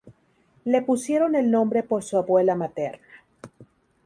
[0.65, 3.05] Le pusieron el nombre por su abuela materna.